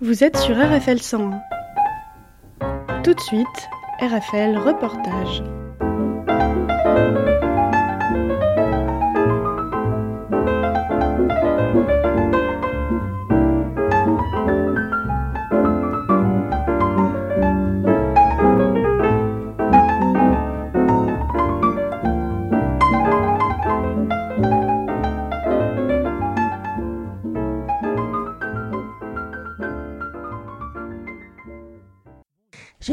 [0.00, 1.40] Vous êtes sur RFL 101.
[3.02, 3.46] Tout de suite,
[4.00, 5.42] RFL Reportage.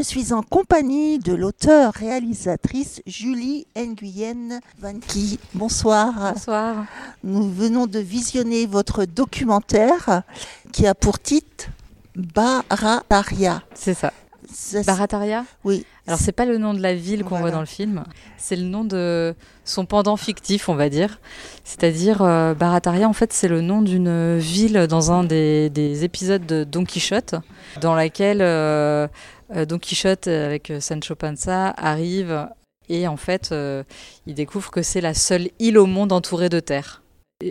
[0.05, 5.39] Suis en compagnie de l'auteur-réalisatrice Julie Nguyen Vanki.
[5.55, 6.33] Bonsoir.
[6.33, 6.85] Bonsoir.
[7.23, 10.21] Nous venons de visionner votre documentaire
[10.71, 11.69] qui a pour titre
[12.15, 13.63] Barataria.
[13.73, 14.13] C'est ça.
[14.85, 15.43] Barataria?
[15.63, 15.83] Oui.
[16.07, 17.41] Alors c'est pas le nom de la ville qu'on Voilà.
[17.41, 18.03] voit dans le film,
[18.37, 21.19] c'est le nom de son pendant fictif, on va dire.
[21.63, 26.45] C'est-à-dire euh, Barataria, en fait, c'est le nom d'une ville dans un des, des épisodes
[26.45, 27.35] de Don Quichotte,
[27.81, 29.07] dans laquelle euh,
[29.55, 32.47] euh, Don Quichotte avec Sancho Panza arrive
[32.87, 33.83] et en fait, euh,
[34.27, 37.01] il découvre que c'est la seule île au monde entourée de terre.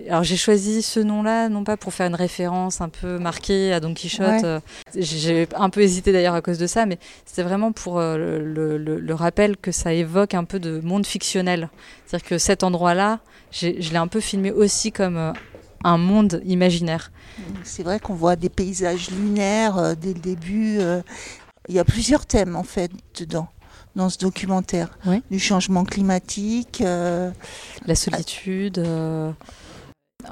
[0.09, 3.81] Alors j'ai choisi ce nom-là, non pas pour faire une référence un peu marquée à
[3.81, 4.27] Don Quichotte.
[4.43, 4.45] Ouais.
[4.45, 4.61] euh,
[4.97, 8.79] J'ai un peu hésité d'ailleurs à cause de ça, mais c'était vraiment pour euh, le,
[8.79, 11.69] le- le rappel que ça évoque un peu de monde fictionnel.
[12.07, 13.21] C'est-à-dire que cet endroit-là,
[13.53, 15.33] je l'ai un peu filmé aussi comme euh,
[15.85, 17.13] un monde imaginaire.
[17.63, 20.79] C'est vrai qu'on voit des paysages lunaires dès le début.
[21.69, 23.48] Il y a plusieurs thèmes en fait dedans,
[23.97, 24.98] dans ce documentaire.
[25.31, 26.81] Du changement climatique.
[26.81, 27.31] euh,
[27.87, 28.79] La solitude.
[28.79, 29.31] euh,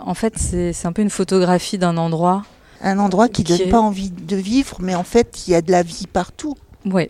[0.07, 2.45] En fait, c'est un peu une photographie d'un endroit.
[2.85, 5.55] un endroit qui Qui donne est- pas envie de vivre, mais en fait, il y
[5.55, 6.57] a de la vie partout.
[6.85, 7.09] Oui,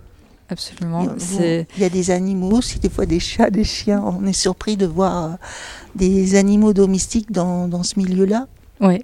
[0.50, 1.06] absolument.
[1.38, 4.02] Il y a- des animaux aussi, des fois des chats, des chiens.
[4.04, 5.28] On est surpris de voir euh,
[5.94, 8.48] des animaux domestiques dans, dans ce milieu-là.
[8.80, 9.00] Ouais.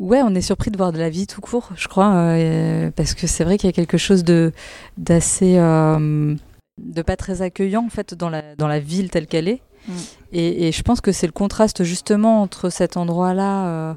[0.00, 3.14] Ouais, on est surpris de voir de la vie tout court, je crois, euh, parce
[3.14, 4.52] que c'est vrai qu'il y a quelque chose de
[4.98, 6.34] d'assez euh,
[6.80, 9.60] de pas très accueillant en fait dans la dans la ville telle qu'elle est.
[9.88, 9.92] Mm.
[10.32, 13.94] Et, et je pense que c'est le contraste justement entre cet endroit-là euh,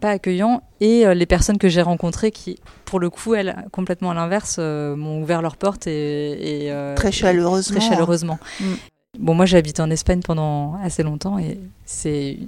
[0.00, 4.10] pas accueillant et euh, les personnes que j'ai rencontrées qui, pour le coup, elles complètement
[4.10, 7.78] à l'inverse, euh, m'ont ouvert leurs portes et, et, Très chaleureusement.
[7.80, 8.38] très chaleureusement.
[8.60, 8.64] Mm.
[9.18, 12.38] Bon, moi j'ai habité en Espagne pendant assez longtemps et c'est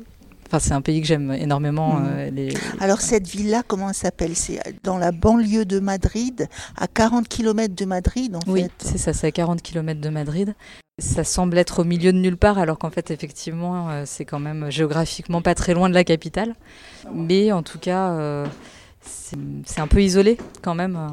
[0.47, 1.95] enfin c'est un pays que j'aime énormément.
[1.95, 2.07] Mm.
[2.09, 2.55] euh, les...
[2.81, 4.37] Alors cette ville-là, comment elle s'appelle?
[4.37, 8.73] C'est dans la banlieue de Madrid, à 40 km de Madrid en Oui, fait.
[8.79, 10.55] c'est ça, c'est à 40 km de Madrid.
[11.01, 14.41] Ça semble être au milieu de nulle part, alors qu'en fait, effectivement, euh, c'est quand
[14.41, 16.55] même géographiquement pas très loin de la capitale.
[17.15, 18.47] Mais en tout cas, euh,
[19.01, 20.97] c'est un peu isolé quand même.
[20.97, 21.09] euh.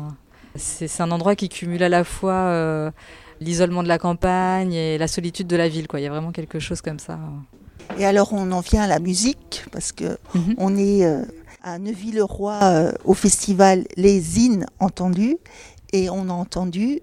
[0.55, 2.89] C'est un endroit qui cumule à la fois euh,
[3.41, 5.87] l'isolement de la campagne et la solitude de la ville.
[5.87, 5.99] Quoi.
[5.99, 7.19] Il y a vraiment quelque chose comme ça.
[7.99, 10.55] Et alors on en vient à la musique, parce que Mhm.
[10.57, 11.05] on est
[11.61, 15.37] à Neuville-le-Roi au festival Les Innes entendus,
[15.93, 17.01] et on a entendu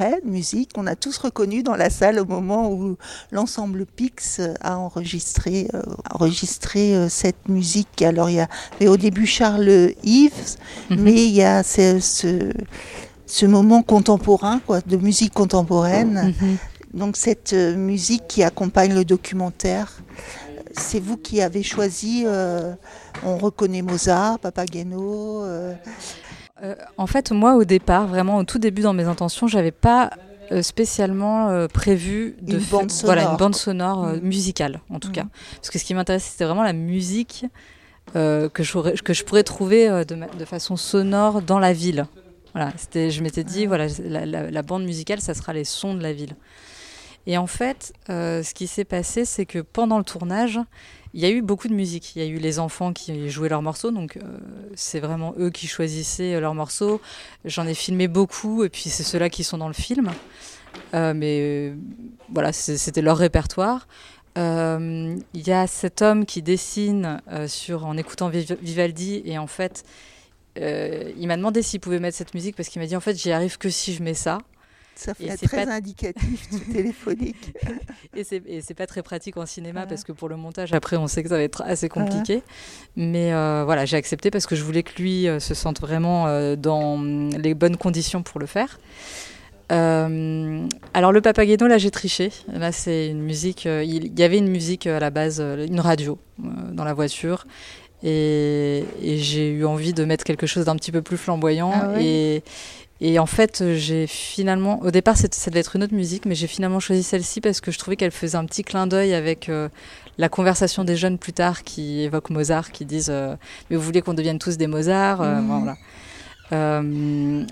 [0.00, 2.96] de musique qu'on a tous reconnu dans la salle au moment où
[3.32, 5.82] l'ensemble Pix a enregistré, euh,
[6.12, 8.00] enregistré euh, cette musique.
[8.02, 10.56] Alors il y avait au début Charles Yves,
[10.90, 11.00] Mhm.
[11.00, 12.52] mais il y a ce, ce,
[13.26, 16.34] ce moment contemporain, quoi, de musique contemporaine.
[16.40, 16.56] Mhm.
[16.94, 19.98] Donc cette euh, musique qui accompagne le documentaire,
[20.74, 22.22] c'est vous qui avez choisi.
[22.24, 22.72] euh,
[23.24, 25.42] on reconnaît Mozart, Papageno.
[25.42, 25.74] euh,
[26.62, 30.10] Euh, en fait, moi, au départ, vraiment au tout début dans mes intentions, j'avais pas
[30.50, 34.80] euh, spécialement euh, prévu de Une faire- bande voilà sonore, une bande sonore euh, musicale,
[34.90, 35.12] en tout Mm.
[35.12, 35.24] cas.
[35.56, 37.44] Parce que ce qui m'intéressait, c'était vraiment la musique
[38.16, 42.06] euh, que, j'aurais- que je pourrais trouver de, façon sonore dans la ville.
[42.54, 45.92] Voilà, c'était, je m'étais dit, voilà, la, la- la bande musicale, ça sera les sons
[45.94, 46.34] de la ville.
[47.26, 50.58] Et en fait, euh, ce qui s'est passé, c'est que pendant le tournage,
[51.12, 52.16] il y a eu beaucoup de musique.
[52.16, 54.38] Il y a eu les enfants qui jouaient leurs morceaux, donc euh,
[54.74, 57.02] c'est vraiment eux qui choisissaient euh, leurs morceaux.
[57.44, 60.10] J'en ai filmé beaucoup, et puis c'est ceux-là qui sont dans le film.
[60.94, 61.74] Mais
[62.32, 63.88] voilà, c'était leur répertoire.
[64.36, 69.84] Il y a cet homme qui dessine en écoutant Viv- Vivaldi, et en fait,
[70.56, 73.32] il m'a demandé s'il pouvait mettre cette musique parce qu'il m'a dit en fait, j'y
[73.32, 74.38] arrive que si je mets ça.
[74.98, 77.54] Ça fait très pas- indicatif du téléphonique.
[78.16, 81.22] Et c'est, pas très pratique en cinéma parce que pour le montage, après, on sait
[81.22, 82.42] que ça va être assez compliqué.
[82.96, 86.26] Mais euh, voilà, j'ai accepté parce que je voulais que lui euh, se sente vraiment
[86.26, 88.80] euh, dans les bonnes conditions pour le faire.
[89.70, 92.30] Euh, alors le Papageno, là j'ai triché.
[92.52, 93.66] Là c'est une musique.
[93.66, 97.46] euh, il y avait une musique à la base, une radio euh, dans la voiture,
[98.02, 101.70] et, et j'ai eu envie de mettre quelque chose d'un petit peu plus flamboyant.
[101.74, 102.04] Ah ouais?
[102.04, 102.42] Et,
[103.00, 106.34] et en fait, j'ai finalement, au départ, c'était- ça devait être une autre musique, mais
[106.34, 109.48] j'ai finalement choisi celle-ci parce que je trouvais qu'elle faisait un petit clin d'œil avec
[109.48, 109.68] euh,
[110.18, 113.36] la conversation des jeunes plus tard qui évoquent Mozart, qui disent euh,
[113.70, 115.60] Mais vous voulez qu'on devienne tous des Mozart Euh, Mhm.
[115.60, 115.76] voilà.
[116.52, 117.44] Euh,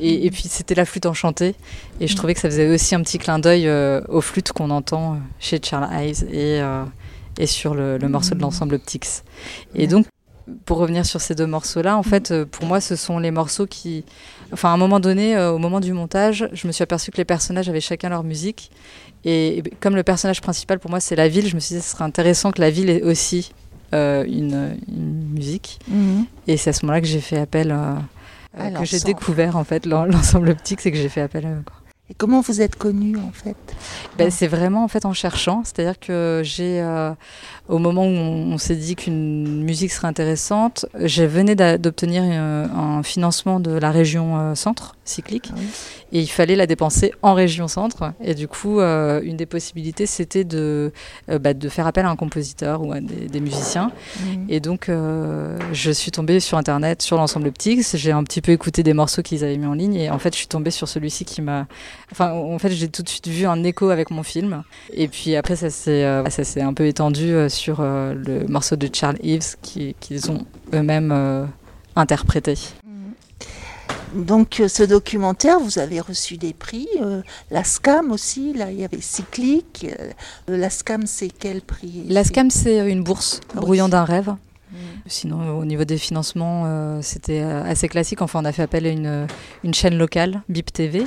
[0.00, 1.54] et, et puis c'était la flûte enchantée,
[2.00, 2.16] et je Mhm.
[2.16, 5.16] trouvais que ça faisait aussi un petit clin d'œil euh, aux flûtes qu'on entend euh,
[5.38, 6.84] chez Charles Hayes et, euh,
[7.38, 8.42] et sur le, le morceau de Mhm.
[8.42, 9.06] l'ensemble Optics.
[9.74, 10.06] Et donc,
[10.66, 13.66] pour revenir sur ces deux morceaux-là, en fait, euh, pour moi, ce sont les morceaux
[13.66, 14.04] qui.
[14.52, 17.16] Enfin, à un moment donné, euh, au moment du montage, je me suis aperçu que
[17.16, 18.70] les personnages avaient chacun leur musique.
[19.24, 21.86] Et, comme le personnage principal, pour moi, c'est la ville, je me suis dit que
[21.86, 23.52] ce serait intéressant que la ville ait aussi
[23.94, 25.78] euh, une, une musique.
[25.88, 26.26] Mhm.
[26.46, 27.70] Et c'est à ce moment-là que j'ai fait appel.
[27.72, 27.94] euh,
[28.58, 31.50] À que j'ai découvert en fait l'en- l'ensemble optique, c'est que j'ai fait appel à
[31.50, 31.62] eux.
[31.64, 31.76] quoi.
[32.10, 33.56] Et comment vous êtes connu en fait?
[34.18, 37.12] Ben, c'est vraiment en fait en cherchant, c'est-à-dire que j'ai, euh,
[37.68, 43.02] au moment où on, s'est dit qu'une musique serait intéressante, je venais d'obtenir euh, un
[43.02, 45.66] financement de la région euh, centre cyclique Ah oui.
[46.12, 48.12] et il fallait la dépenser en région centre.
[48.22, 50.92] Et du coup, euh, une des possibilités c'était de,
[51.28, 53.92] euh, bah, de faire appel à un compositeur ou à des, des musiciens.
[54.20, 54.46] Mhm.
[54.48, 57.84] Et donc, euh, je suis tombée sur Internet, sur l'ensemble Optics.
[57.94, 59.94] J'ai un petit peu écouté des morceaux qu'ils avaient mis en ligne.
[59.94, 61.66] Et en fait, je suis tombée sur celui-ci qui m'a.
[62.12, 64.62] Enfin, en fait, j'ai tout de suite vu un écho avec mon film.
[64.92, 66.04] Et puis après, ça s'est
[66.60, 71.48] un peu étendu sur le morceau de Charles Eves qui- qu'ils ont eux-mêmes
[71.96, 72.54] interprété.
[74.14, 78.80] Donc euh, ce documentaire, vous avez reçu des prix, euh, la SCAM aussi, là il
[78.80, 79.86] y avait Cyclique.
[80.00, 80.10] euh,
[80.56, 82.04] la SCAM c'est quel prix?
[82.08, 83.60] La SCAM, c'est une bourse, Ah oui.
[83.62, 84.28] brouillant d'un rêve.
[84.72, 84.78] Mhm.
[85.06, 88.22] Sinon, au niveau des financements, euh, c'était assez classique.
[88.22, 89.26] Enfin, on a fait appel à une,
[89.62, 91.06] une chaîne locale, BIP TV.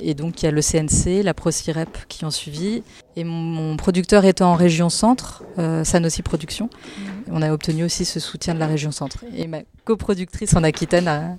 [0.00, 2.82] Et donc, il y a le CNC, la ProCirep qui ont suivi.
[3.14, 6.70] Et mon, mon producteur étant en région centre, euh, Sanofi Productions,
[7.30, 9.18] on a obtenu aussi ce soutien de la région centre.
[9.36, 11.36] Et ma coproductrice en Aquitaine a,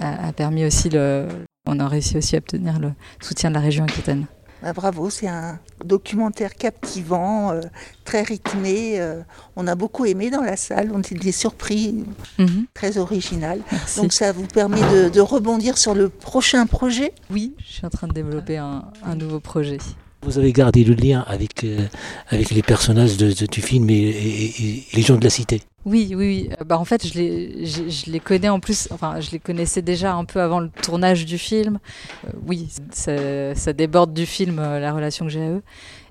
[0.00, 1.28] a- a permis aussi le.
[1.66, 2.92] On a réussi aussi à obtenir le
[3.22, 4.26] soutien de la région Aquitaine.
[4.66, 7.60] Ah, bravo, c'est un documentaire captivant, euh,
[8.04, 8.98] très rythmé.
[9.00, 9.22] euh,
[9.56, 12.04] on a beaucoup aimé dans la salle, on était surpris,
[12.38, 13.60] Mhm, très original.
[13.70, 14.00] merci.
[14.00, 17.12] Donc ça vous permet de, de rebondir sur le prochain projet?
[17.30, 19.78] oui, je suis en train de développer un, un nouveau projet.
[20.24, 21.86] Vous avez gardé le lien avec, euh,
[22.28, 25.28] avec les personnages de- de- du film et, et- et- et les gens de la
[25.30, 25.60] cité.
[25.84, 26.48] Oui, oui, oui.
[26.58, 29.38] Euh, Bah, en fait, je les, je, je les connais en plus, enfin, je les
[29.38, 31.78] connaissais déjà un peu avant le tournage du film.
[32.26, 35.62] Euh, oui, ça, ça déborde du film, euh, la relation que j'ai à eux.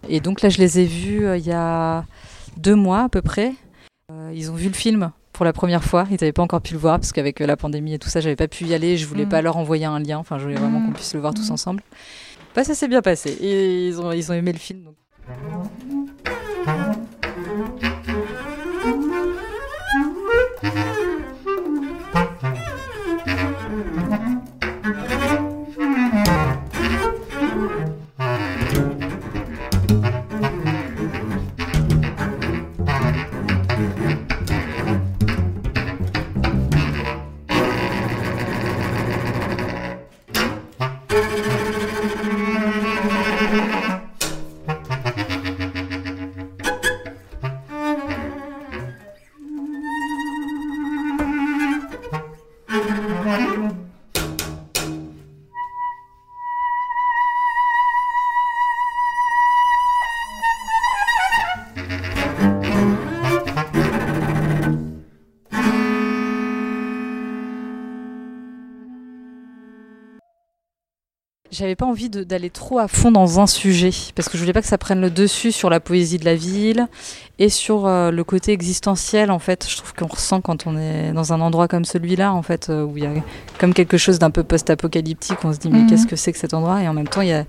[0.09, 2.05] Et donc là, je les ai vus euh, il y a
[2.57, 3.53] deux mois à peu près.
[4.11, 6.05] Euh, ils ont vu le film pour la première fois.
[6.11, 8.35] Ils n'avaient pas encore pu le voir parce qu'avec la pandémie et tout ça, j'avais
[8.35, 8.95] pas pu y aller.
[8.97, 9.29] Je voulais Mhm.
[9.29, 10.19] pas leur envoyer un lien.
[10.19, 10.87] Enfin, je voulais vraiment Mhm.
[10.87, 11.53] qu'on puisse le voir tous Mhm.
[11.53, 11.81] ensemble.
[12.55, 13.37] Bah, ça s'est bien passé.
[13.41, 14.83] Ils ont, ils ont aimé le film.
[14.83, 14.95] donc.
[71.53, 74.61] J'avais pas envie d'aller trop à fond dans un sujet parce que je voulais pas
[74.63, 76.87] que ça prenne le dessus sur la poésie de la ville
[77.37, 79.67] et sur euh, le côté existentiel en fait.
[79.69, 82.83] Je trouve qu'on ressent quand on est dans un endroit comme celui-là en fait euh,
[82.83, 83.11] où il y a
[83.59, 85.37] comme quelque chose d'un peu post-apocalyptique.
[85.45, 85.87] On se dit mais Mhm.
[85.89, 86.81] qu'est-ce que c'est que cet endroit?
[86.81, 87.45] Et en même temps il y a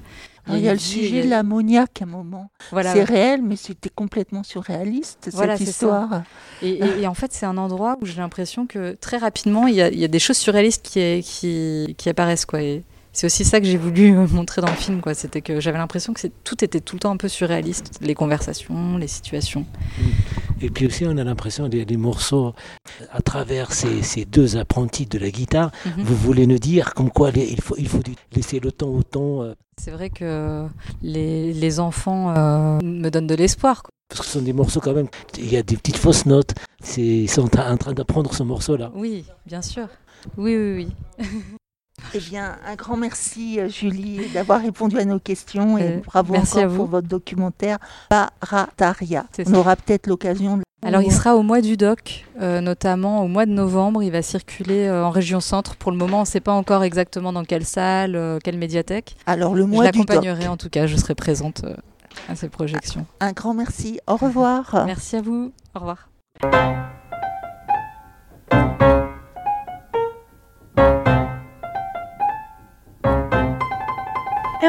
[0.48, 2.50] Il y a une le sujet a- de l'ammoniaque à un moment.
[2.70, 6.22] voilà c'est réel, mais c'était complètement surréaliste, Voilà, cette histoire.
[6.60, 9.76] Et, et- et en fait, c'est un endroit où j'ai l'impression que très rapidement, il
[9.76, 12.44] y a, il y a des choses surréalistes qui, qui, qui apparaissent.
[12.44, 12.60] Quoi.
[12.60, 12.84] Et
[13.14, 15.00] c'est aussi ça que j'ai voulu montrer dans le film.
[15.00, 15.14] Quoi.
[15.14, 17.98] C'était que j'avais l'impression que tout était tout le temps un peu surréaliste.
[18.02, 19.64] Les conversations, les situations.
[20.60, 22.54] Et puis aussi, on a l'impression des, des morceaux
[23.12, 25.70] à travers ces, ces, deux apprentis de la guitare.
[25.70, 26.04] Mm -hmm.
[26.04, 28.02] Vous voulez nous dire comme quoi les, il, faut, il faut
[28.34, 29.42] laisser le temps au temps.
[29.42, 29.54] Euh.
[29.82, 30.66] C'est vrai que
[31.02, 33.82] les, les enfants euh, me donnent de l'espoir.
[34.08, 36.52] Parce que ce sont des morceaux quand même, il y a des petites fausses notes.
[36.96, 38.90] Ils sont en train d'apprendre ce morceau-là.
[38.94, 39.88] Oui, bien sûr.
[40.36, 40.88] Oui, oui, oui.
[42.12, 46.58] Eh bien, un grand merci Julie d'avoir répondu à nos questions et euh, bravo merci
[46.58, 49.26] encore pour votre documentaire Parataria.
[49.46, 50.62] On aura peut-être l'occasion de...
[50.84, 54.02] Alors il sera au mois du doc, euh, notamment au mois de novembre.
[54.02, 55.76] Il va circuler euh, en région centre.
[55.76, 59.16] Pour le moment, on ne sait pas encore exactement dans quelle salle, euh, quelle médiathèque.
[59.26, 61.74] Alors le mois je l'accompagnerai en tout cas, je serai présente euh,
[62.28, 63.06] à ces projections.
[63.20, 63.98] Un grand merci.
[64.06, 64.84] Au revoir.
[64.86, 65.52] Merci à vous.
[65.74, 66.08] Au revoir.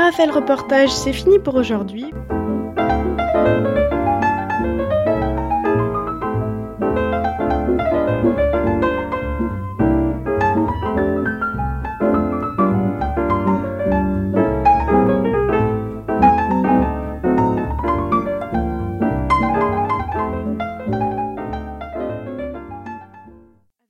[0.06, 2.06] RFL Reportage, c'est fini pour aujourd'hui.